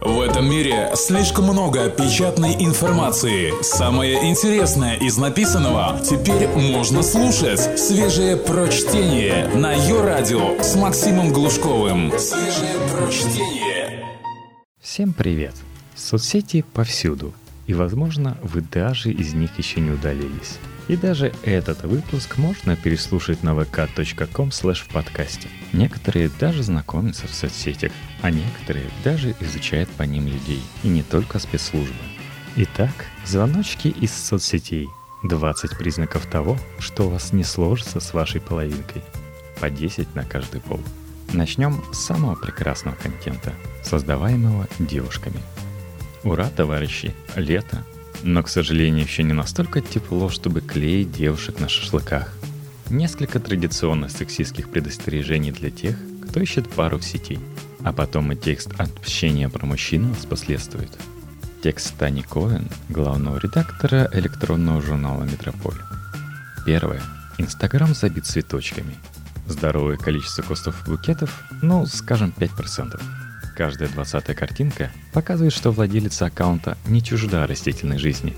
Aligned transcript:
В 0.00 0.20
этом 0.20 0.48
мире 0.48 0.90
слишком 0.94 1.46
много 1.46 1.88
печатной 1.88 2.54
информации. 2.54 3.52
Самое 3.62 4.28
интересное 4.28 4.96
из 4.96 5.16
написанного 5.16 5.98
теперь 6.04 6.48
можно 6.48 7.02
слушать. 7.02 7.78
Свежее 7.78 8.36
прочтение 8.36 9.48
на 9.54 9.72
ее 9.72 10.02
радио 10.02 10.62
с 10.62 10.76
Максимом 10.76 11.32
Глушковым. 11.32 12.12
Свежее 12.18 12.76
прочтение. 12.92 14.06
Всем 14.80 15.12
привет! 15.14 15.54
Соцсети 15.94 16.64
повсюду. 16.74 17.32
И, 17.66 17.72
возможно, 17.72 18.36
вы 18.42 18.60
даже 18.60 19.10
из 19.10 19.32
них 19.32 19.58
еще 19.58 19.80
не 19.80 19.90
удалились. 19.90 20.58
И 20.88 20.96
даже 20.96 21.32
этот 21.42 21.82
выпуск 21.82 22.38
можно 22.38 22.76
переслушать 22.76 23.42
на 23.42 23.50
vk.com 23.50 24.50
в 24.50 24.88
подкасте. 24.88 25.48
Некоторые 25.72 26.30
даже 26.40 26.62
знакомятся 26.62 27.26
в 27.26 27.34
соцсетях, 27.34 27.90
а 28.22 28.30
некоторые 28.30 28.86
даже 29.02 29.34
изучают 29.40 29.90
по 29.90 30.04
ним 30.04 30.26
людей. 30.28 30.62
И 30.84 30.88
не 30.88 31.02
только 31.02 31.40
спецслужбы. 31.40 31.94
Итак, 32.56 33.06
звоночки 33.24 33.88
из 33.88 34.12
соцсетей. 34.12 34.88
20 35.24 35.76
признаков 35.76 36.26
того, 36.26 36.56
что 36.78 37.06
у 37.06 37.10
вас 37.10 37.32
не 37.32 37.42
сложится 37.42 37.98
с 37.98 38.14
вашей 38.14 38.40
половинкой. 38.40 39.02
По 39.60 39.70
10 39.70 40.14
на 40.14 40.24
каждый 40.24 40.60
пол. 40.60 40.80
Начнем 41.32 41.82
с 41.92 41.98
самого 41.98 42.36
прекрасного 42.36 42.94
контента, 42.94 43.52
создаваемого 43.82 44.68
девушками. 44.78 45.40
Ура, 46.22 46.48
товарищи, 46.48 47.14
лето, 47.34 47.84
но, 48.26 48.42
к 48.42 48.48
сожалению, 48.48 49.04
еще 49.04 49.22
не 49.22 49.32
настолько 49.32 49.80
тепло, 49.80 50.28
чтобы 50.28 50.60
клеить 50.60 51.12
девушек 51.12 51.60
на 51.60 51.68
шашлыках. 51.68 52.34
Несколько 52.90 53.40
традиционных 53.40 54.10
сексистских 54.10 54.70
предостережений 54.70 55.52
для 55.52 55.70
тех, 55.70 55.96
кто 56.28 56.40
ищет 56.40 56.68
пару 56.68 56.98
в 56.98 57.04
сети. 57.04 57.38
А 57.84 57.92
потом 57.92 58.32
и 58.32 58.36
текст 58.36 58.72
общения 58.78 59.48
про 59.48 59.64
мужчину 59.64 60.14
споследствует. 60.20 60.90
Текст 61.62 61.96
Тани 61.96 62.22
Коэн, 62.22 62.68
главного 62.88 63.38
редактора 63.38 64.08
электронного 64.12 64.82
журнала 64.82 65.22
«Метрополь». 65.22 65.78
Первое. 66.64 67.02
Инстаграм 67.38 67.94
забит 67.94 68.26
цветочками. 68.26 68.96
Здоровое 69.46 69.96
количество 69.96 70.42
кустов 70.42 70.86
и 70.86 70.90
букетов, 70.90 71.44
ну, 71.62 71.86
скажем, 71.86 72.32
5%. 72.36 73.00
Каждая 73.56 73.88
двадцатая 73.88 74.36
картинка 74.36 74.92
показывает, 75.14 75.54
что 75.54 75.70
владелица 75.70 76.26
аккаунта 76.26 76.76
не 76.86 77.02
чужда 77.02 77.46
растительной 77.46 77.96
жизни. 77.96 78.34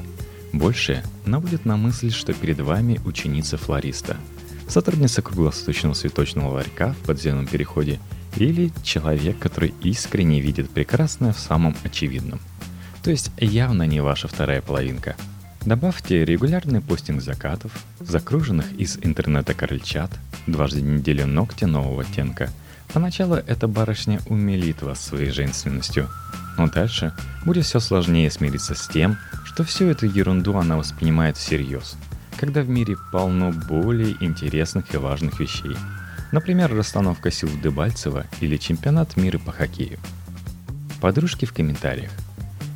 Больше 0.52 1.02
наводит 1.26 1.64
на 1.64 1.76
мысль, 1.76 2.12
что 2.12 2.32
перед 2.32 2.60
вами 2.60 3.00
ученица-флориста, 3.04 4.16
сотрудница 4.68 5.20
круглосуточного 5.20 5.96
цветочного 5.96 6.54
ларька 6.54 6.94
в 7.02 7.06
подземном 7.06 7.48
переходе 7.48 7.98
или 8.36 8.70
человек, 8.84 9.36
который 9.40 9.74
искренне 9.82 10.40
видит 10.40 10.70
прекрасное 10.70 11.32
в 11.32 11.40
самом 11.40 11.76
очевидном. 11.82 12.38
То 13.02 13.10
есть 13.10 13.32
явно 13.38 13.88
не 13.88 14.00
ваша 14.00 14.28
вторая 14.28 14.62
половинка. 14.62 15.16
Добавьте 15.66 16.24
регулярный 16.24 16.80
постинг 16.80 17.22
закатов, 17.22 17.72
закруженных 17.98 18.72
из 18.74 18.98
интернета 19.02 19.52
крольчат, 19.52 20.12
дважды 20.46 20.80
в 20.80 20.84
неделю 20.84 21.26
ногти 21.26 21.64
нового 21.64 22.02
оттенка– 22.02 22.50
Поначалу 22.92 23.34
эта 23.34 23.68
барышня 23.68 24.20
умилит 24.26 24.82
вас 24.82 25.04
своей 25.04 25.30
женственностью, 25.30 26.08
но 26.56 26.68
дальше 26.68 27.12
будет 27.44 27.66
все 27.66 27.80
сложнее 27.80 28.30
смириться 28.30 28.74
с 28.74 28.88
тем, 28.88 29.18
что 29.44 29.62
всю 29.62 29.86
эту 29.86 30.06
ерунду 30.06 30.56
она 30.56 30.76
воспринимает 30.78 31.36
всерьез, 31.36 31.96
когда 32.38 32.62
в 32.62 32.68
мире 32.68 32.96
полно 33.12 33.52
более 33.52 34.16
интересных 34.24 34.94
и 34.94 34.96
важных 34.96 35.38
вещей. 35.38 35.76
Например, 36.32 36.74
расстановка 36.74 37.30
сил 37.30 37.50
Дебальцево 37.62 38.24
или 38.40 38.56
чемпионат 38.56 39.16
мира 39.16 39.38
по 39.38 39.52
хоккею. 39.52 39.98
Подружки 41.00 41.44
в 41.44 41.52
комментариях. 41.52 42.10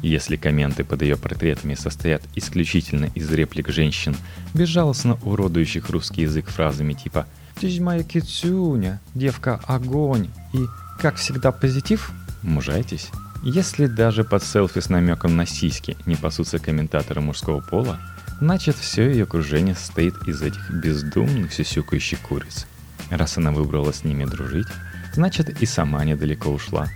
Если 0.03 0.37
комменты 0.37 0.85
под 0.85 1.03
ее 1.03 1.17
портретами 1.17 1.75
состоят 1.75 2.23
исключительно 2.35 3.07
из 3.15 3.31
реплик 3.31 3.69
женщин, 3.69 4.17
безжалостно 4.53 5.19
уродующих 5.23 5.89
русский 5.91 6.23
язык 6.23 6.49
фразами 6.49 6.93
типа– 6.93 7.27
моя 7.81 8.03
кицюня, 8.03 9.01
девка 9.15 9.61
огонь. 9.67 10.29
И, 10.53 10.67
как 11.01 11.17
всегда, 11.17 11.53
позитив? 11.53 12.13
Мужайтесь. 12.43 13.11
Если 13.43 13.87
даже 13.87 14.25
под 14.25 14.45
селфи 14.45 14.81
с 14.81 14.89
намеком 14.89 15.37
на 15.37 15.47
сиськи 15.47 15.97
не 16.07 16.15
пасутся 16.15 16.59
комментаторы 16.59 17.21
мужского 17.21 17.61
пола, 17.61 17.99
значит 18.41 18.77
все 18.77 19.11
ее 19.11 19.25
окружение 19.25 19.75
состоит 19.75 20.15
из 20.29 20.43
этих 20.43 20.71
бездумных 20.71 21.53
сюсюкающих 21.53 22.21
куриц. 22.21 22.67
Раз 23.11 23.39
она 23.39 23.53
выбрала 23.53 23.93
с 23.93 24.05
ними 24.05 24.25
дружить, 24.25 24.69
значит 25.13 25.61
и 25.61 25.67
сама 25.67 26.05
недалеко 26.05 26.51
ушла. 26.51 26.89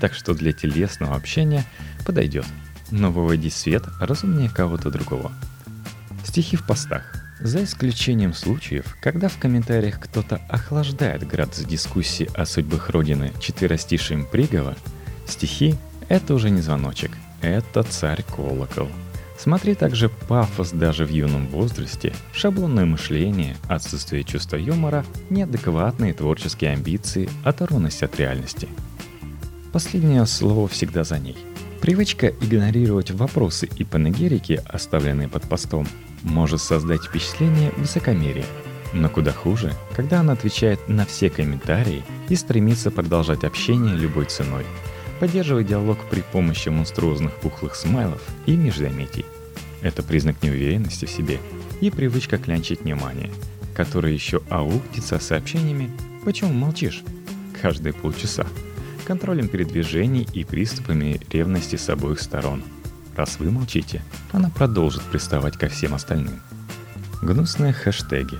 Так 0.00 0.14
что 0.14 0.34
для 0.34 0.52
телесного 0.52 1.14
общения 1.14 1.64
подойдет. 2.06 2.46
Но 2.90 3.12
выводить 3.12 3.54
свет 3.54 3.84
разумнее 4.00 4.48
кого-то 4.48 4.90
другого. 4.90 5.32
Стихи 6.24 6.56
в 6.56 6.66
постах. 6.66 7.19
За 7.42 7.64
исключением 7.64 8.34
случаев, 8.34 8.96
когда 9.00 9.28
в 9.28 9.38
комментариях 9.38 9.98
кто-то 9.98 10.42
охлаждает 10.50 11.26
градус 11.26 11.60
дискуссии 11.60 12.28
о 12.34 12.44
судьбах 12.44 12.90
Родины 12.90 13.32
четверостишием 13.40 14.26
Пригова, 14.26 14.76
стихи— 15.26 15.74
это 16.10 16.34
уже 16.34 16.50
не 16.50 16.60
звоночек, 16.60 17.12
это 17.40 17.82
царь-колокол. 17.82 18.88
Смотри 19.38 19.74
также 19.74 20.10
пафос 20.10 20.72
даже 20.72 21.06
в 21.06 21.10
юном 21.10 21.48
возрасте, 21.48 22.12
шаблонное 22.34 22.84
мышление, 22.84 23.56
отсутствие 23.68 24.22
чувства 24.22 24.56
юмора, 24.56 25.06
неадекватные 25.30 26.12
творческие 26.12 26.72
амбиции, 26.72 27.30
оторванность 27.42 28.02
от 28.02 28.14
реальности. 28.20 28.68
Последнее 29.72 30.26
слово 30.26 30.68
всегда 30.68 31.04
за 31.04 31.18
ней. 31.18 31.38
Привычка 31.80 32.28
игнорировать 32.28 33.10
вопросы 33.10 33.66
и 33.78 33.84
панегерики, 33.84 34.62
оставленные 34.66 35.28
под 35.28 35.48
постом, 35.48 35.88
может 36.22 36.60
создать 36.60 37.04
впечатление 37.04 37.72
высокомерия. 37.78 38.44
Но 38.92 39.08
куда 39.08 39.32
хуже, 39.32 39.72
когда 39.96 40.20
она 40.20 40.34
отвечает 40.34 40.88
на 40.88 41.06
все 41.06 41.30
комментарии 41.30 42.04
и 42.28 42.36
стремится 42.36 42.90
продолжать 42.90 43.44
общение 43.44 43.96
любой 43.96 44.26
ценой, 44.26 44.66
поддерживая 45.20 45.64
диалог 45.64 45.98
при 46.10 46.20
помощи 46.20 46.68
монструозных 46.68 47.34
пухлых 47.36 47.74
смайлов 47.74 48.20
и 48.44 48.56
междометий. 48.56 49.24
Это 49.80 50.02
признак 50.02 50.42
неуверенности 50.42 51.06
в 51.06 51.10
себе 51.10 51.38
и 51.80 51.90
привычка 51.90 52.36
клянчить 52.36 52.82
внимание, 52.82 53.30
которая 53.74 54.12
еще 54.12 54.42
аукнется 54.50 55.18
сообщениями 55.18 55.90
«Почему 56.26 56.52
молчишь?» 56.52 57.02
каждые 57.62 57.94
полчаса, 57.94 58.46
контролем 59.10 59.48
передвижений 59.48 60.28
и 60.32 60.44
приступами 60.44 61.20
ревности 61.30 61.74
с 61.74 61.88
обоих 61.88 62.20
сторон– 62.20 62.62
Раз 63.16 63.38
вы 63.38 63.50
молчите, 63.50 64.02
она 64.32 64.50
продолжит 64.50 65.02
приставать 65.02 65.56
ко 65.58 65.68
всем 65.68 65.94
остальным. 65.94 66.40
Гнусные 67.20 67.72
хэштеги. 67.72 68.38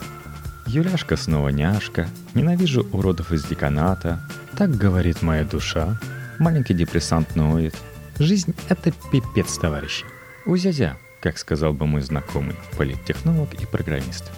Юляшка 0.67 1.17
снова 1.17 1.49
няшка, 1.49 2.09
ненавижу 2.35 2.87
уродов 2.93 3.33
из 3.33 3.45
деканата, 3.45 4.21
так 4.57 4.71
говорит 4.71 5.21
моя 5.21 5.45
душа, 5.45 5.99
маленький 6.39 6.73
депрессант 6.73 7.37
ноет. 7.37 7.75
Жизнь— 8.19 8.55
это 8.69 8.93
пипец, 9.13 9.59
товарищи. 9.59 10.07
Узязя, 10.47 10.97
как 11.21 11.37
сказал 11.37 11.73
бы 11.73 11.87
мой 11.87 12.01
знакомый, 12.01 12.57
политтехнолог 12.79 13.53
и 13.55 13.67
программист. 13.67 14.31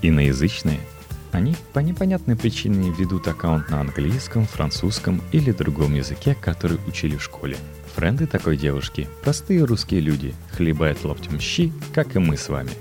Иноязычные— 0.00 0.80
они 1.36 1.54
по 1.72 1.78
непонятной 1.78 2.36
причине 2.36 2.92
ведут 2.98 3.28
аккаунт 3.28 3.70
на 3.70 3.80
английском, 3.80 4.46
французском 4.46 5.22
или 5.32 5.52
другом 5.52 5.94
языке, 5.94 6.36
который 6.40 6.78
учили 6.86 7.16
в 7.16 7.22
школе— 7.22 7.56
Френды 7.96 8.26
такой 8.26 8.58
девушки– 8.58 9.08
простые 9.22 9.64
русские 9.64 10.02
люди, 10.02 10.34
хлебают 10.52 11.02
лоптем 11.02 11.40
щи, 11.40 11.72
как 11.94 12.14
и 12.14 12.18
мы 12.18 12.36
с 12.36 12.50
вами. 12.50 12.72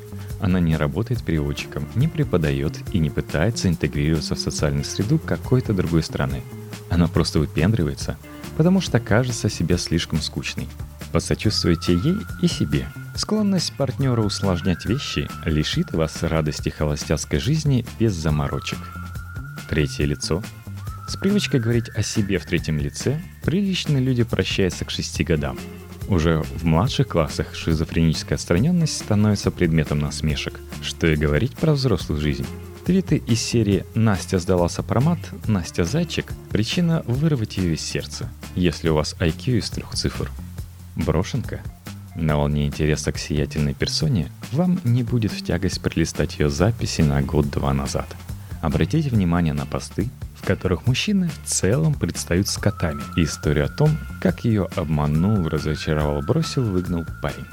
Она 0.41 0.59
не 0.59 0.75
работает 0.75 1.23
переводчиком, 1.23 1.87
не 1.95 2.09
преподает 2.09 2.77
и 2.91 2.99
не 2.99 3.09
пытается 3.09 3.69
интегрироваться 3.69 4.35
в 4.35 4.39
социальную 4.39 4.83
среду 4.83 5.17
какой-то 5.17 5.73
другой 5.73 6.03
страны. 6.03 6.41
Она 6.89 7.07
просто 7.07 7.39
выпендривается, 7.39 8.17
потому 8.57 8.81
что 8.81 8.99
кажется 8.99 9.49
себе 9.49 9.77
слишком 9.77 10.19
скучной. 10.19 10.67
Посочувствуйте 11.13 11.93
ей 11.93 12.17
и 12.41 12.47
себе. 12.49 12.85
Склонность 13.15 13.73
партнера 13.77 14.21
усложнять 14.21 14.85
вещи 14.85 15.29
лишит 15.45 15.93
вас 15.93 16.21
радости 16.21 16.67
холостяцкой 16.69 17.39
жизни 17.39 17.85
без 17.97 18.13
заморочек. 18.13 18.79
Третье 19.69 20.05
лицо 20.05 20.43
с 21.07 21.15
привычкой 21.15 21.61
говорить 21.61 21.89
о 21.89 22.03
себе 22.03 22.39
в 22.39 22.45
третьем 22.45 22.77
лице 22.77 23.21
приличные 23.43 24.03
люди 24.03 24.23
прощаются 24.23 24.83
к 24.85 24.89
шести 24.89 25.23
годам. 25.23 25.57
Уже 26.09 26.41
в 26.41 26.65
младших 26.65 27.07
классах 27.07 27.55
шизофреническая 27.55 28.37
отстраненность 28.37 28.97
становится 28.97 29.49
предметом 29.49 29.99
насмешек. 29.99 30.59
Что 30.81 31.07
и 31.07 31.15
говорить 31.15 31.55
про 31.55 31.73
взрослую 31.73 32.19
жизнь. 32.19 32.45
Твиты 32.85 33.17
из 33.17 33.41
серии 33.41 33.85
«Настя 33.95 34.39
сдала 34.39 34.67
сопромат», 34.67 35.19
«Настя 35.47 35.85
зайчик»— 35.85 36.33
причина 36.51 37.01
вырвать 37.07 37.57
ее 37.57 37.73
из 37.73 37.81
сердца, 37.81 38.29
если 38.55 38.89
у 38.89 38.95
вас 38.95 39.15
IQ 39.19 39.57
из 39.57 39.69
трех 39.71 39.93
цифр. 39.93 40.29
Брошенка. 40.95 41.61
На 42.15 42.37
волне 42.37 42.65
интереса 42.65 43.11
к 43.11 43.17
сиятельной 43.17 43.73
персоне 43.73 44.29
вам 44.51 44.79
не 44.83 45.03
будет 45.03 45.31
в 45.31 45.43
тягость 45.43 45.81
пролистать 45.81 46.39
ее 46.39 46.49
записи 46.49 47.01
на 47.01 47.21
год-два 47.21 47.73
назад. 47.73 48.07
Обратите 48.61 49.09
внимание 49.09 49.53
на 49.53 49.65
посты, 49.65 50.09
которых 50.45 50.87
мужчины 50.87 51.29
в 51.29 51.47
целом 51.47 51.93
предстают 51.93 52.47
скотами, 52.47 53.01
и 53.17 53.23
историю 53.23 53.65
о 53.65 53.69
том, 53.69 53.97
как 54.21 54.45
ее 54.45 54.69
обманул, 54.75 55.49
разочаровал, 55.49 56.21
бросил, 56.21 56.63
выгнал 56.63 57.05
парень. 57.21 57.45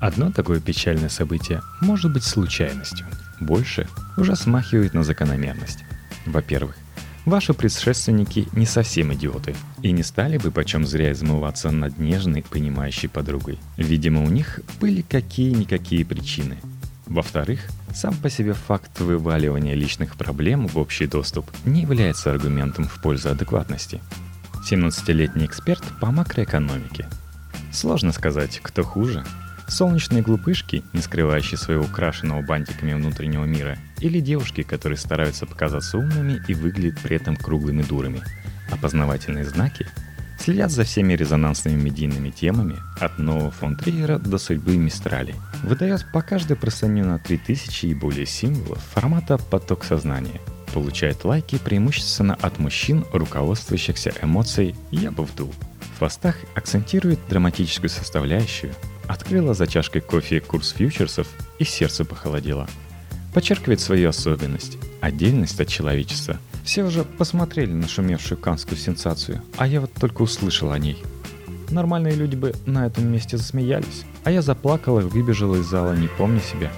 Одно 0.00 0.32
такое 0.32 0.60
печальное 0.60 1.08
событие 1.08 1.62
может 1.80 2.12
быть 2.12 2.24
случайностью. 2.24 3.06
Больше 3.40 3.88
уже 4.16 4.34
смахивает 4.36 4.94
на 4.94 5.04
закономерность. 5.04 5.84
Во-первых, 6.26 6.76
ваши 7.24 7.54
предшественники 7.54 8.48
не 8.52 8.66
совсем 8.66 9.12
идиоты 9.12 9.54
и 9.82 9.92
не 9.92 10.02
стали 10.02 10.38
бы 10.38 10.50
почем 10.50 10.86
зря 10.86 11.12
измываться 11.12 11.70
над 11.70 11.98
нежной, 11.98 12.44
понимающей 12.48 13.08
подругой. 13.08 13.58
Видимо, 13.76 14.22
у 14.24 14.28
них 14.28 14.60
были 14.80 15.02
какие-никакие 15.02 16.04
причины. 16.04 16.58
Во-вторых, 17.06 17.60
сам 17.94 18.14
по 18.14 18.30
себе 18.30 18.54
факт 18.54 19.00
вываливания 19.00 19.74
личных 19.74 20.16
проблем 20.16 20.66
в 20.66 20.78
общий 20.78 21.06
доступ 21.06 21.50
не 21.64 21.82
является 21.82 22.30
аргументом 22.30 22.86
в 22.86 23.00
пользу 23.02 23.30
адекватности. 23.30 24.00
17-летний 24.70 25.46
эксперт 25.46 25.82
по 26.00 26.10
макроэкономике. 26.10 27.08
Сложно 27.72 28.12
сказать, 28.12 28.60
кто 28.62 28.82
хуже– 28.82 29.24
Солнечные 29.72 30.22
глупышки, 30.22 30.84
не 30.92 31.00
скрывающие 31.00 31.56
своего 31.56 31.84
украшенного 31.84 32.42
бантиками 32.42 32.92
внутреннего 32.92 33.44
мира, 33.44 33.78
или 34.02 34.20
девушки, 34.20 34.62
которые 34.62 34.98
стараются 34.98 35.46
показаться 35.46 35.98
умными 35.98 36.42
и 36.48 36.54
выглядят 36.54 37.00
при 37.00 37.16
этом 37.16 37.36
круглыми 37.36 37.82
дурами. 37.82 38.22
Опознавательные 38.70 39.44
знаки 39.44 39.86
следят 40.38 40.70
за 40.70 40.84
всеми 40.84 41.12
резонансными 41.12 41.80
медийными 41.80 42.30
темами 42.30 42.76
от 42.98 43.18
нового 43.18 43.50
фон 43.50 43.76
Триера 43.76 44.18
до 44.18 44.38
судьбы 44.38 44.76
Мистрали. 44.76 45.34
Выдает 45.62 46.04
по 46.12 46.20
каждой 46.22 46.56
простыню 46.56 47.04
на 47.04 47.18
3000 47.18 47.86
и 47.86 47.94
более 47.94 48.26
символов 48.26 48.82
формата 48.92 49.38
«поток 49.38 49.84
сознания». 49.84 50.40
Получает 50.74 51.24
лайки 51.24 51.58
преимущественно 51.58 52.34
от 52.34 52.58
мужчин, 52.58 53.04
руководствующихся 53.12 54.12
эмоцией 54.22 54.74
«я 54.90 55.10
бы 55.10 55.24
вдул». 55.24 55.52
В 55.94 55.98
постах 56.00 56.36
акцентирует 56.54 57.20
драматическую 57.28 57.90
составляющую, 57.90 58.72
Открыла 59.12 59.52
за 59.52 59.66
чашкой 59.66 60.00
кофе 60.00 60.40
курс 60.40 60.72
фьючерсов 60.72 61.28
и 61.58 61.64
сердце 61.64 62.04
похолодело. 62.04 62.66
Подчеркивает 63.32 63.80
свою 63.80 64.10
особенность, 64.10 64.78
отдельность 65.00 65.60
от 65.60 65.68
человечества. 65.68 66.38
Все 66.64 66.84
уже 66.84 67.04
посмотрели 67.04 67.72
на 67.72 67.88
шумевшую 67.88 68.38
канскую 68.38 68.76
сенсацию, 68.76 69.42
а 69.56 69.66
я 69.66 69.80
вот 69.80 69.92
только 69.94 70.22
услышал 70.22 70.70
о 70.70 70.78
ней. 70.78 71.02
Нормальные 71.70 72.14
люди 72.14 72.36
бы 72.36 72.52
на 72.66 72.86
этом 72.86 73.10
месте 73.10 73.38
засмеялись, 73.38 74.04
а 74.24 74.30
я 74.30 74.42
заплакала 74.42 75.00
и 75.00 75.04
выбежала 75.04 75.56
из 75.56 75.64
зала, 75.64 75.94
не 75.94 76.08
помня 76.08 76.40
себя. 76.40 76.70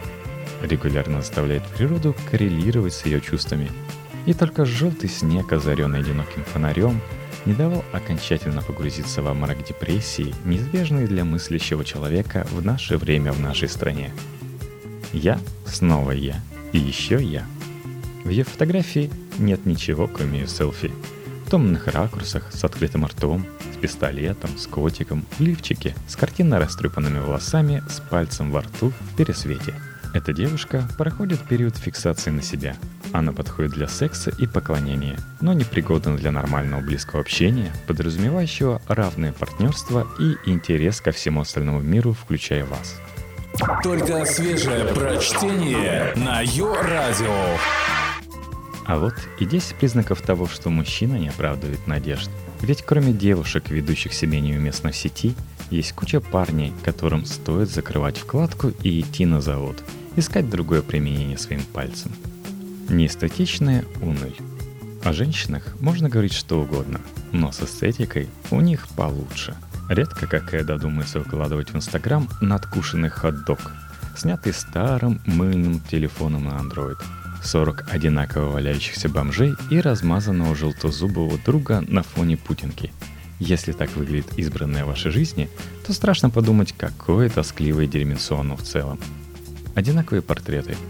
Регулярно 0.62 1.20
заставляет 1.20 1.64
природу 1.64 2.14
коррелировать 2.30 2.94
с 2.94 3.04
ее 3.04 3.20
чувствами. 3.20 3.70
И 4.26 4.32
только 4.32 4.64
желтый 4.64 5.10
снег, 5.10 5.52
озаренный 5.52 5.98
одиноким 5.98 6.44
фонарем, 6.44 7.00
не 7.44 7.52
давал 7.52 7.84
окончательно 7.92 8.62
погрузиться 8.62 9.20
во 9.20 9.34
мрак 9.34 9.66
депрессии, 9.66 10.34
неизбежный 10.44 11.06
для 11.06 11.24
мыслящего 11.24 11.84
человека 11.84 12.46
в 12.50 12.64
наше 12.64 12.96
время 12.96 13.32
в 13.32 13.40
нашей 13.40 13.68
стране. 13.68 14.12
Я, 15.14 15.38
снова 15.66 16.10
я, 16.10 16.40
и 16.72 16.78
еще 16.78 17.22
я. 17.22 17.46
В 18.24 18.28
ее 18.28 18.44
фотографии 18.44 19.10
нет 19.38 19.64
ничего, 19.64 20.06
кроме 20.06 20.40
ее 20.40 20.46
селфи. 20.46 20.92
В 21.46 21.50
томных 21.50 21.86
ракурсах, 21.86 22.52
с 22.52 22.64
открытым 22.64 23.06
ртом, 23.06 23.46
с 23.72 23.76
пистолетом, 23.76 24.58
с 24.58 24.66
котиком, 24.66 25.24
в 25.38 25.40
лифчике, 25.40 25.94
с 26.08 26.16
картинно 26.16 26.58
растрепанными 26.58 27.18
волосами, 27.18 27.82
с 27.88 28.00
пальцем 28.00 28.50
во 28.50 28.62
рту 28.62 28.92
в 29.00 29.16
пересвете. 29.16 29.74
Эта 30.12 30.32
девушка 30.32 30.88
проходит 30.98 31.40
период 31.48 31.76
фиксации 31.76 32.30
на 32.30 32.42
себя– 32.42 32.76
она 33.14 33.30
подходит 33.30 33.70
для 33.70 33.86
секса 33.86 34.30
и 34.30 34.44
поклонения, 34.48 35.16
но 35.40 35.52
не 35.52 35.62
пригодна 35.62 36.16
для 36.16 36.32
нормального 36.32 36.80
близкого 36.80 37.20
общения, 37.20 37.72
подразумевающего 37.86 38.82
равное 38.88 39.32
партнерство 39.32 40.04
и 40.18 40.34
интерес 40.50 41.00
ко 41.00 41.12
всему 41.12 41.42
остальному 41.42 41.80
миру, 41.80 42.12
включая 42.12 42.64
вас. 42.64 43.00
Только 43.82 44.24
свежее 44.26 44.84
прочтение 44.86 46.12
на 46.16 46.40
Йо-Радио. 46.42 47.58
А 48.86 48.98
вот 48.98 49.14
и 49.38 49.44
10 49.44 49.76
признаков 49.76 50.20
того, 50.20 50.46
что 50.46 50.70
мужчина 50.70 51.16
не 51.16 51.28
оправдывает 51.28 51.86
надежд. 51.86 52.30
Ведь 52.60 52.82
кроме 52.82 53.12
девушек, 53.12 53.70
ведущих 53.70 54.12
себя 54.12 54.40
неуместно 54.40 54.90
в 54.90 54.96
сети, 54.96 55.34
есть 55.70 55.92
куча 55.92 56.20
парней, 56.20 56.72
которым 56.84 57.24
стоит 57.24 57.70
закрывать 57.70 58.18
вкладку 58.18 58.72
и 58.82 59.00
идти 59.00 59.26
на 59.26 59.40
завод, 59.40 59.82
искать 60.16 60.50
другое 60.50 60.82
применение 60.82 61.38
своим 61.38 61.62
пальцем– 61.62 62.12
Неэстетичная 62.88 63.84
уныль. 64.02 64.36
О 65.04 65.12
женщинах 65.12 65.74
можно 65.80 66.08
говорить 66.08 66.34
что 66.34 66.60
угодно, 66.60 67.00
но 67.32 67.50
с 67.50 67.62
эстетикой 67.62 68.28
у 68.50 68.60
них 68.60 68.88
получше. 68.88 69.56
Редко 69.88 70.26
какая 70.26 70.64
додумается 70.64 71.18
выкладывать 71.18 71.70
в 71.70 71.76
Инстаграм 71.76 72.28
надкушенный 72.40 73.10
хот-дог, 73.10 73.58
снятый 74.16 74.52
старым 74.52 75.20
мыльным 75.26 75.80
телефоном 75.80 76.44
на 76.44 76.58
Android. 76.58 76.96
40 77.42 77.92
одинаково 77.92 78.50
валяющихся 78.50 79.08
бомжей 79.08 79.54
и 79.70 79.80
размазанного 79.80 80.56
желтозубого 80.56 81.38
друга 81.44 81.84
на 81.86 82.02
фоне 82.02 82.36
путинки. 82.36 82.92
Если 83.38 83.72
так 83.72 83.94
выглядит 83.96 84.38
избранная 84.38 84.84
в 84.84 84.88
вашей 84.88 85.10
жизни, 85.10 85.50
то 85.86 85.92
страшно 85.92 86.30
подумать, 86.30 86.74
какое 86.76 87.28
тоскливое 87.28 87.86
дерьмецо 87.86 88.40
оно 88.40 88.56
в 88.56 88.62
целом. 88.62 88.98
Одинаковые 89.74 90.22
портреты– 90.22 90.76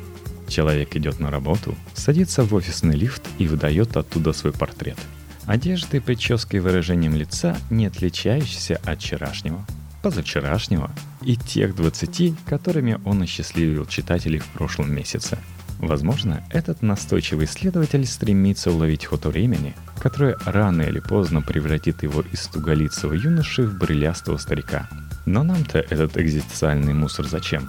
Человек 0.48 0.94
идет 0.96 1.20
на 1.20 1.30
работу, 1.30 1.74
садится 1.94 2.44
в 2.44 2.54
офисный 2.54 2.96
лифт 2.96 3.22
и 3.38 3.48
выдает 3.48 3.96
оттуда 3.96 4.32
свой 4.32 4.52
портрет. 4.52 4.98
Одеждой, 5.46 6.00
прической 6.00 6.58
и 6.58 6.60
выражением 6.60 7.14
лица, 7.14 7.56
не 7.70 7.86
отличающийся 7.86 8.80
от 8.84 9.00
вчерашнего, 9.00 9.64
позавчерашнего 10.02 10.90
и 11.22 11.36
тех 11.36 11.76
20, 11.76 12.34
которыми 12.46 12.98
он 13.04 13.22
осчастливил 13.22 13.86
читателей 13.86 14.38
в 14.38 14.46
прошлом 14.46 14.94
месяце. 14.94 15.38
Возможно, 15.78 16.42
этот 16.50 16.82
настойчивый 16.82 17.44
исследователь 17.44 18.06
стремится 18.06 18.70
уловить 18.70 19.04
ход 19.04 19.26
времени, 19.26 19.74
которое 20.00 20.36
рано 20.46 20.82
или 20.82 21.00
поздно 21.00 21.42
превратит 21.42 22.02
его 22.02 22.22
из 22.32 22.46
туголицего 22.46 23.12
юноши 23.12 23.64
в 23.64 23.78
брылястого 23.78 24.38
старика. 24.38 24.88
Но 25.26 25.42
нам-то 25.42 25.78
этот 25.78 26.16
экзистенциальный 26.16 26.94
мусор 26.94 27.26
зачем? 27.26 27.68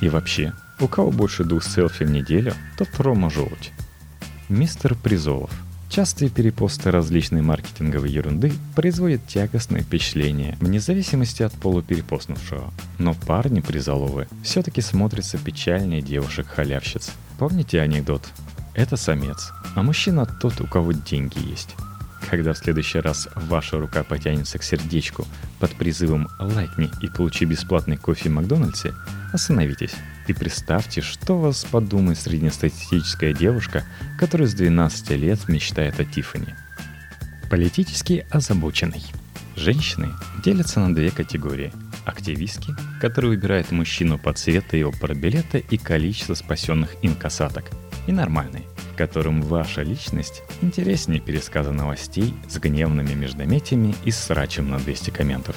И 0.00 0.08
вообще, 0.08 0.52
у 0.80 0.86
кого 0.86 1.10
больше 1.10 1.44
двух 1.44 1.64
селфи 1.64 2.04
в 2.04 2.10
неделю, 2.10 2.52
тот 2.78 2.88
Рома 2.98 3.30
Желудь. 3.30 3.72
Мистер 4.48 4.94
Призолов. 4.94 5.50
Частые 5.96 6.28
перепосты 6.28 6.90
различной 6.90 7.40
маркетинговой 7.40 8.10
ерунды 8.10 8.52
производят 8.74 9.26
тягостное 9.26 9.80
впечатление, 9.80 10.58
вне 10.60 10.78
зависимости 10.78 11.42
от 11.42 11.54
пола 11.54 11.82
перепостнувшего. 11.82 12.70
Но 12.98 13.14
парни 13.14 13.62
Призоловы 13.62 14.28
все-таки 14.42 14.82
смотрятся 14.82 15.38
печальнее 15.38 16.02
девушек-халявщиц. 16.02 17.12
Помните 17.38 17.80
анекдот? 17.80 18.20
Это 18.74 18.98
самец, 18.98 19.52
а 19.74 19.82
мужчина 19.82 20.26
тот, 20.26 20.60
у 20.60 20.66
кого 20.66 20.92
деньги 20.92 21.38
есть. 21.48 21.74
Когда 22.28 22.52
в 22.52 22.58
следующий 22.58 22.98
раз 22.98 23.28
ваша 23.34 23.78
рука 23.78 24.02
потянется 24.02 24.58
к 24.58 24.64
сердечку 24.64 25.26
под 25.60 25.74
призывом 25.76 26.28
«лайкни 26.40 26.90
и 27.00 27.08
получи 27.08 27.44
бесплатный 27.44 27.96
кофе 27.96 28.28
в 28.28 28.32
Макдональдсе», 28.32 28.94
остановитесь 29.32 29.94
и 30.26 30.32
представьте, 30.32 31.02
что 31.02 31.38
вас 31.38 31.64
подумает 31.64 32.18
среднестатистическая 32.18 33.32
девушка, 33.32 33.84
которая 34.18 34.48
с 34.48 34.54
12 34.54 35.10
лет 35.10 35.48
мечтает 35.48 36.00
о 36.00 36.04
Тиффани. 36.04 36.54
Политически 37.48 38.26
озабоченный. 38.30 39.04
Женщины 39.54 40.10
делятся 40.44 40.80
на 40.80 40.94
две 40.94 41.10
категории. 41.10 41.72
Активистки, 42.04 42.74
которые 43.00 43.30
выбирают 43.30 43.70
мужчину 43.70 44.18
по 44.18 44.32
цвету 44.32 44.76
его 44.76 44.92
пробилета 44.92 45.58
и 45.58 45.76
количество 45.76 46.34
спасенных 46.34 46.90
им 47.02 47.14
касаток. 47.14 47.70
И 48.06 48.12
нормальные, 48.12 48.64
которым 48.96 49.42
ваша 49.42 49.82
личность 49.82 50.42
интереснее 50.62 51.20
пересказа 51.20 51.72
новостей 51.72 52.34
с 52.48 52.58
гневными 52.58 53.14
междометиями 53.14 53.94
и 54.04 54.10
срачем 54.10 54.70
на 54.70 54.78
200 54.78 55.10
комментов. 55.10 55.56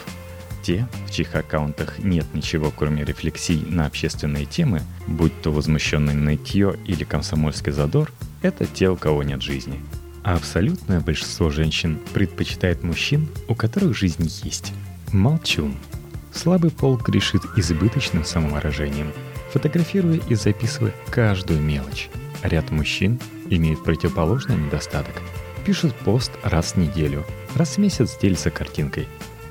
Те, 0.62 0.88
в 1.08 1.12
чьих 1.12 1.36
аккаунтах 1.36 2.00
нет 2.00 2.26
ничего, 2.34 2.72
кроме 2.72 3.04
рефлексий 3.04 3.66
на 3.66 3.86
общественные 3.86 4.46
темы, 4.46 4.82
будь 5.08 5.42
то 5.42 5.52
возмущенный 5.52 6.14
нытье 6.14 6.76
или 6.86 7.04
комсомольский 7.04 7.72
задор, 7.72 8.12
это 8.42 8.66
те, 8.66 8.90
у 8.90 8.96
кого 8.96 9.24
нет 9.24 9.42
жизни. 9.42 9.80
А 10.24 10.36
абсолютное 10.36 11.00
большинство 11.00 11.50
женщин 11.50 12.00
предпочитает 12.14 12.84
мужчин, 12.84 13.28
у 13.48 13.56
которых 13.56 13.98
жизнь 13.98 14.30
есть. 14.44 14.74
Молчун. 15.12 15.76
Слабый 16.34 16.72
пол 16.72 16.98
грешит 16.98 17.42
избыточным 17.56 18.24
самовыражением, 18.24 19.12
фотографируя 19.52 20.20
и 20.30 20.36
записывая 20.36 20.94
каждую 21.10 21.62
мелочь. 21.62 22.10
Ряд 22.44 22.72
мужчин 22.72 23.20
имеет 23.50 23.84
противоположный 23.84 24.56
недостаток. 24.56 25.14
Пишут 25.66 25.94
пост 25.96 26.32
раз 26.44 26.74
в 26.74 26.78
неделю, 26.78 27.26
раз 27.56 27.76
в 27.76 27.78
месяц 27.80 28.18
делится 28.22 28.50
картинкой. 28.50 29.08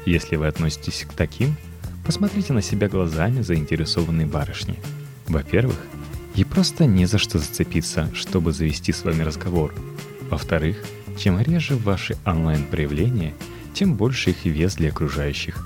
Если 0.06 0.36
вы 0.36 0.46
относитесь 0.46 1.06
к 1.08 1.12
таким, 1.12 1.54
посмотрите 2.06 2.52
на 2.52 2.62
себя 2.62 2.88
глазами 2.88 3.42
заинтересованной 3.42 4.24
барышни. 4.24 4.78
Во-первых, 5.26 5.76
ей 6.34 6.44
просто 6.44 6.86
не 6.86 7.04
за 7.06 7.18
что 7.18 7.38
зацепиться, 7.38 8.08
чтобы 8.14 8.52
завести 8.52 8.92
с 8.92 9.04
вами 9.04 9.22
разговор. 9.22 9.74
Во-вторых, 10.30 10.78
Чем 11.18 11.40
реже 11.40 11.74
ваши 11.74 12.16
онлайн-проявления, 12.24 13.34
тем 13.74 13.94
больше 13.94 14.30
их 14.30 14.44
вес 14.44 14.76
для 14.76 14.90
окружающих. 14.90 15.58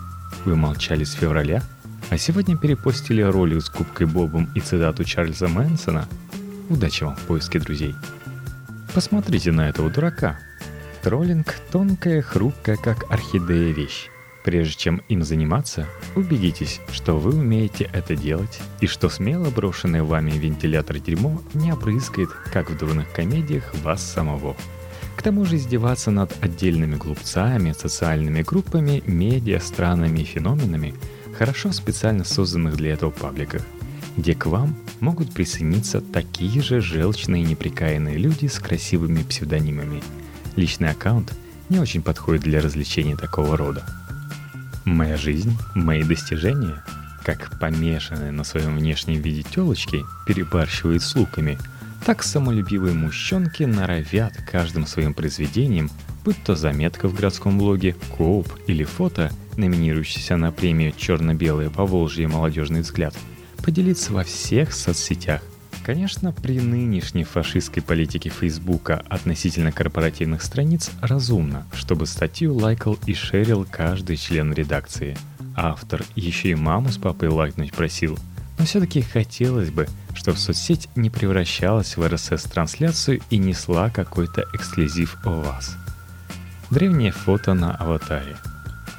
Вы 0.47 0.57
молчали 0.57 1.05
с 1.05 1.13
февраля, 1.13 1.63
а 2.09 2.17
сегодня 2.17 2.57
перепостили 2.57 3.21
ролик 3.21 3.61
с 3.61 3.71
Губкой 3.71 4.07
Бобом 4.07 4.51
и 4.55 4.61
цитату 4.61 5.05
Чарльза 5.05 5.49
Мэнсона. 5.49 6.09
Удачи 6.73 7.05
вам 7.05 7.17
в 7.17 7.21
поиске 7.27 7.59
друзей. 7.59 7.95
Посмотрите 8.95 9.53
на 9.53 9.69
этого 9.69 9.91
дурака. 9.91 10.39
Троллинг— 11.03 11.55
тонкая, 11.71 12.23
хрупкая, 12.23 12.79
как 12.79 13.13
орхидея 13.13 13.75
вещь. 13.75 14.09
Прежде 14.43 14.75
чем 14.79 15.03
им 15.11 15.23
заниматься, 15.23 15.87
убедитесь, 16.17 16.81
что 16.91 17.19
вы 17.19 17.35
умеете 17.35 17.91
это 17.93 18.17
делать 18.17 18.59
и 18.81 18.87
что 18.87 19.11
смело 19.11 19.51
брошенное 19.51 20.03
вами 20.03 20.31
вентилятор 20.31 20.99
дерьмо 20.99 21.43
не 21.53 21.71
обрызгает, 21.71 22.31
как 22.51 22.71
в 22.71 22.79
дурных 22.79 23.13
комедиях, 23.13 23.75
вас 23.83 24.03
самого. 24.03 24.57
К 25.19 25.23
тому 25.23 25.45
же 25.45 25.57
издеваться 25.57 26.11
над 26.11 26.33
отдельными 26.43 26.97
глупцами, 26.97 27.75
социальными 27.79 28.41
группами, 28.41 29.03
медиа, 29.07 29.61
странами 29.61 30.21
и 30.21 30.25
феноменами 30.25 30.95
хорошо 31.37 31.69
в 31.69 31.75
специально 31.75 32.25
созданных 32.25 32.77
для 32.77 32.95
этого 32.95 33.11
пабликах, 33.11 33.63
где 34.17 34.35
к 34.35 34.47
вам 34.47 34.77
могут 35.01 35.33
присоединиться 35.33 36.01
такие 36.01 36.63
же 36.63 36.81
желчные 36.81 37.43
и 37.43 37.47
неприкаянные 37.47 38.19
люди 38.19 38.47
с 38.47 38.59
красивыми 38.59 39.23
псевдонимами. 39.23 40.03
Личный 40.57 40.91
аккаунт 40.91 41.33
не 41.69 41.79
очень 41.79 42.03
подходит 42.03 42.43
для 42.43 42.61
развлечений 42.61 43.17
такого 43.17 43.57
рода. 43.57 43.85
Моя 44.85 45.17
жизнь, 45.17 45.57
мои 45.75 46.03
достижения, 46.03 46.85
как 47.25 47.59
помешанные 47.59 48.33
на 48.33 48.45
своем 48.45 48.77
внешнем 48.77 49.21
виде 49.21 49.43
телочки, 49.43 50.05
перебарщивают 50.27 51.03
с 51.03 51.15
луками, 51.15 51.59
так 52.05 52.25
самолюбивые 52.25 52.95
мужчонки 52.95 53.63
норовят 53.63 54.35
каждым 54.51 54.87
своим 54.87 55.15
произведением, 55.15 55.89
будь 56.25 56.43
то 56.43 56.57
заметка 56.57 57.09
в 57.09 57.15
городском 57.15 57.59
блоге, 57.59 57.95
коуп 58.17 58.49
или 58.67 58.83
фото, 58.83 59.31
номинирующийся 59.57 60.37
на 60.37 60.51
премию 60.51 60.93
«Черно-белое 60.97 61.71
Поволжье 61.71 62.27
молодежный 62.27 62.81
взгляд», 62.81 63.15
поделиться 63.63 64.13
во 64.13 64.25
всех 64.25 64.73
соцсетях. 64.73 65.43
Конечно, 65.85 66.33
при 66.33 66.61
нынешней 66.61 67.25
фашистской 67.25 67.83
политике 67.83 68.31
Фейсбука 68.31 69.03
относительно 69.09 69.73
корпоративных 69.73 70.43
страниц 70.43 70.91
разумно, 71.01 71.67
чтобы 71.75 72.07
статью 72.07 72.55
лайкал 72.55 72.99
и 73.07 73.15
шерил 73.15 73.67
каждый 73.69 74.17
член 74.17 74.53
редакции. 74.53 75.17
Автор 75.57 76.05
еще 76.15 76.51
и 76.51 76.55
маму 76.55 76.91
с 76.91 76.99
папой 76.99 77.29
лайкнуть 77.29 77.73
просил. 77.73 78.19
Но 78.59 78.65
все-таки 78.65 79.03
хотелось 79.03 79.71
бы, 79.71 79.89
чтобы 80.15 80.39
соцсеть 80.39 80.89
не 80.95 81.11
превращалась 81.11 81.97
в 81.97 82.03
RSS-трансляцию 82.03 83.21
и 83.29 83.39
несла 83.39 83.91
какой-то 83.91 84.45
эксклюзив 84.55 85.19
о 85.25 85.41
вас. 85.41 85.77
Древнее 86.71 87.11
фото 87.11 87.55
на 87.55 87.75
аватаре. 87.75 88.37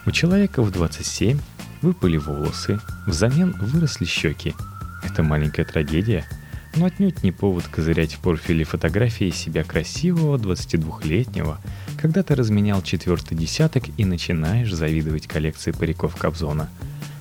У 0.06 0.12
человека 0.12 0.62
в 0.62 0.70
27 0.70 1.40
выпали 1.84 2.18
волосы, 2.18 2.80
взамен 3.06 3.52
выросли 3.60 4.06
щеки. 4.06 4.56
Это 5.04 5.22
маленькая 5.22 5.66
трагедия– 5.66 6.26
но 6.76 6.86
отнюдь 6.86 7.24
не 7.24 7.32
повод 7.32 7.68
козырять 7.68 8.14
в 8.14 8.20
профиле 8.20 8.64
фотографии 8.64 9.30
себя 9.30 9.64
красивого 9.64 10.38
22-летнего, 10.38 11.60
когда 11.98 12.24
ты 12.24 12.36
разменял 12.36 12.82
четвертый 12.82 13.38
десяток 13.38 13.84
и 13.98 14.06
начинаешь 14.06 14.74
завидовать 14.74 15.28
коллекции 15.28 15.72
париков 15.72 16.16
Кобзона. 16.16 16.70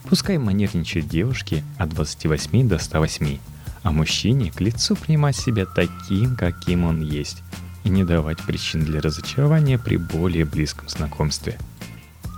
Пускай 0.08 0.38
манерничают 0.38 1.08
девушки 1.08 1.62
от 1.78 1.90
28 1.90 2.68
до 2.68 2.78
108, 2.78 3.38
а 3.82 3.92
мужчине 3.92 4.50
к 4.50 4.60
лицу 4.60 4.96
принимать 4.96 5.36
себя 5.36 5.66
таким, 5.66 6.36
каким 6.36 6.84
он 6.84 7.02
есть, 7.02 7.42
и 7.84 7.90
не 7.90 8.04
давать 8.04 8.38
причин 8.38 8.84
для 8.84 9.00
разочарования 9.00 9.78
при 9.78 9.96
более 9.96 10.44
близком 10.44 10.88
знакомстве. 10.88 11.58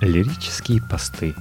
Лирические 0.00 0.83
посты 0.83 1.35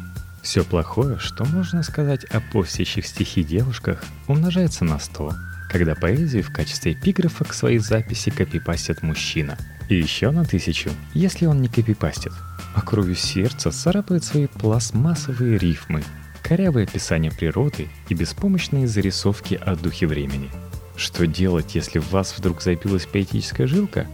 все 0.43 0.65
плохое, 0.65 1.17
что 1.19 1.45
можно 1.45 1.81
сказать 1.83 2.25
о 2.25 2.41
постящих 2.41 3.07
стихи 3.07 3.43
девушках, 3.43 4.03
умножается 4.27 4.83
на 4.83 5.00
100, 5.00 5.31
когда 5.69 5.95
поэзию 5.95 6.43
в 6.43 6.51
качестве 6.51 6.91
эпиграфа 6.91 7.45
к 7.45 7.53
своей 7.53 7.79
записи 7.79 8.29
копипастит 8.29 9.01
мужчина. 9.01 9.57
И 9.89 9.95
еще 9.95 10.31
на 10.31 10.43
тысячу, 10.43 10.91
если 11.13 11.45
он 11.45 11.62
не 11.62 11.69
копипастит, 11.69 12.33
а 12.75 12.81
кровью 12.81 13.15
сердца 13.15 13.71
царапает 13.71 14.25
свои 14.25 14.47
пластмассовые 14.47 15.57
рифмы, 15.57 16.03
корявые 16.43 16.83
описания 16.83 17.31
природы 17.31 17.88
и 18.09 18.13
беспомощные 18.13 18.88
зарисовки 18.88 19.55
о 19.55 19.75
духе 19.75 20.07
времени. 20.07 20.51
Что 20.97 21.25
делать, 21.25 21.73
если 21.73 22.00
в 22.00 22.12
вас 22.12 22.38
вдруг 22.38 22.62
забилась 22.62 23.05
поэтическая 23.05 23.65
жилка? 23.65 24.07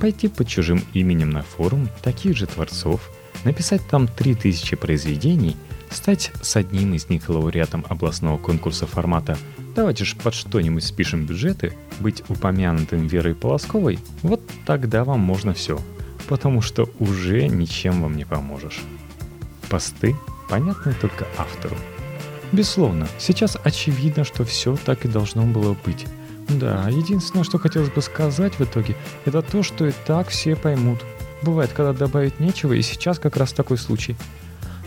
Пойти 0.00 0.28
под 0.28 0.48
чужим 0.48 0.82
именем 0.94 1.30
на 1.30 1.42
форум 1.42 1.88
таких 2.02 2.36
же 2.36 2.46
творцов, 2.46 3.10
написать 3.44 3.86
там 3.88 4.08
3000 4.08 4.76
произведений, 4.76 5.56
стать 5.96 6.32
с 6.42 6.56
одним 6.56 6.94
из 6.94 7.08
них 7.08 7.28
лауреатом 7.28 7.84
областного 7.88 8.38
конкурса 8.38 8.86
формата 8.86 9.36
Давайте 9.76 10.06
же 10.06 10.16
под 10.16 10.32
что-нибудь 10.32 10.84
спишем 10.84 11.26
бюджеты, 11.26 11.74
быть 12.00 12.24
упомянутым 12.30 13.06
Верой 13.06 13.34
Полосковой, 13.34 13.98
вот 14.22 14.40
тогда 14.64 15.04
вам 15.04 15.20
можно 15.20 15.52
все, 15.52 15.78
потому 16.28 16.62
что 16.62 16.88
уже 16.98 17.46
ничем 17.46 18.00
вам 18.00 18.16
не 18.16 18.24
поможешь. 18.24 18.80
Посты 19.68 20.16
понятны 20.48 20.94
только 20.94 21.26
автору. 21.36 21.76
Безусловно, 22.52 23.06
сейчас 23.18 23.58
очевидно, 23.62 24.24
что 24.24 24.46
все 24.46 24.78
так 24.82 25.04
и 25.04 25.08
должно 25.08 25.42
было 25.42 25.76
быть. 25.84 26.06
Да, 26.48 26.88
единственное, 26.88 27.44
что 27.44 27.58
хотелось 27.58 27.90
бы 27.90 28.00
сказать 28.00 28.54
в 28.54 28.62
итоге, 28.62 28.96
это 29.26 29.42
то, 29.42 29.62
что 29.62 29.86
и 29.86 29.92
так 30.06 30.28
все 30.28 30.56
поймут. 30.56 31.00
Бывает, 31.42 31.72
когда 31.74 31.92
добавить 31.92 32.40
нечего, 32.40 32.72
и 32.72 32.80
сейчас 32.80 33.18
как 33.18 33.36
раз 33.36 33.52
такой 33.52 33.76
случай. 33.76 34.16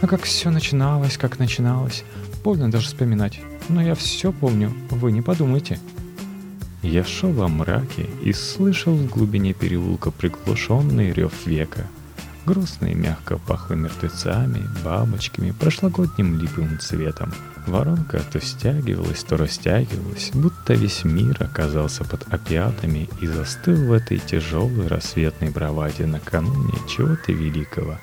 А 0.01 0.07
как 0.07 0.23
все 0.23 0.49
начиналось, 0.49 1.17
как 1.17 1.39
начиналось, 1.39 2.03
больно 2.43 2.71
даже 2.71 2.87
вспоминать 2.87 3.39
но 3.69 3.81
я 3.81 3.95
все 3.95 4.31
помню, 4.31 4.73
вы 4.89 5.11
не 5.11 5.21
подумайте. 5.21 5.79
Я 6.81 7.03
шел 7.03 7.31
во 7.31 7.47
мраке 7.47 8.09
и 8.23 8.33
слышал 8.33 8.95
в 8.95 9.09
глубине 9.09 9.53
переулка 9.53 10.11
приглушенный 10.11 11.11
рев 11.11 11.45
века. 11.45 11.85
Грустно 12.45 12.87
и 12.87 12.95
мягко 12.95 13.37
пахло 13.37 13.75
мертвецами, 13.75 14.65
бабочками, 14.83 15.51
прошлогодним 15.51 16.39
липовым 16.39 16.79
цветом. 16.79 17.33
Воронка 17.67 18.23
то 18.31 18.41
стягивалась, 18.41 19.23
то 19.23 19.37
растягивалась, 19.37 20.31
будто 20.33 20.73
весь 20.73 21.03
мир 21.03 21.37
оказался 21.41 22.03
под 22.05 22.25
опиатами 22.33 23.07
и 23.21 23.27
застыл 23.27 23.75
в 23.75 23.91
этой 23.91 24.17
тяжелой 24.17 24.87
рассветной 24.87 25.49
браваде 25.49 26.07
накануне 26.07 26.73
чего-то 26.87 27.33
великого. 27.33 27.99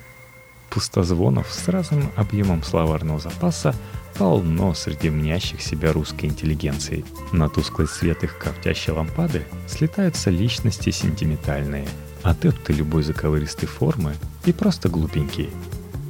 Пустозвонов 0.69 1.51
с 1.51 1.67
разным 1.67 2.11
объемом 2.15 2.63
словарного 2.63 3.19
запаса 3.19 3.73
полно 4.17 4.73
среди 4.73 5.09
мнящих 5.09 5.61
себя 5.61 5.93
русской 5.93 6.25
интеллигенции. 6.25 7.05
На 7.31 7.49
тусклый 7.49 7.87
свет 7.87 8.23
их 8.23 8.37
коптящей 8.37 8.93
лампады 8.93 9.45
слетаются 9.67 10.29
личности 10.29 10.89
сентиментальные, 10.89 11.87
адепты 12.23 12.73
любой 12.73 13.03
заковыристой 13.03 13.67
формы 13.67 14.15
и 14.45 14.53
просто 14.53 14.89
глупенькие. 14.89 15.49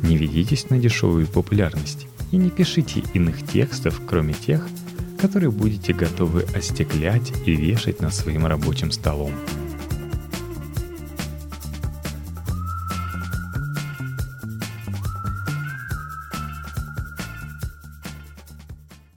Не 0.03 0.17
ведитесь 0.17 0.69
на 0.69 0.77
дешевую 0.77 1.27
популярность 1.27 2.07
и 2.31 2.37
не 2.37 2.49
пишите 2.49 3.03
иных 3.13 3.45
текстов, 3.45 4.01
кроме 4.07 4.33
тех, 4.33 4.65
которые 5.19 5.51
будете 5.51 5.93
готовы 5.93 6.45
остеклять 6.55 7.33
и 7.45 7.55
вешать 7.55 8.01
над 8.01 8.13
своим 8.13 8.45
рабочим 8.45 8.91
столом– 8.91 9.33